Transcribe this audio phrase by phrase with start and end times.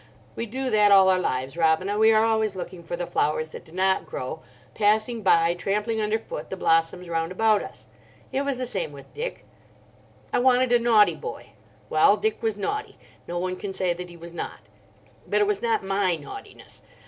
[0.35, 1.95] We do that all our lives, Robina.
[1.95, 4.41] We are always looking for the flowers that do not grow,
[4.73, 7.85] passing by, trampling underfoot, the blossoms round about us.
[8.31, 9.45] It was the same with Dick.
[10.33, 11.51] I wanted a naughty boy.
[11.87, 14.61] Well, Dick was naughty, no one can say that he was not.
[15.27, 16.81] But it was not my naughtiness.